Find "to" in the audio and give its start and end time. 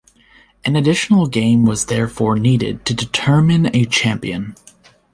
2.87-2.95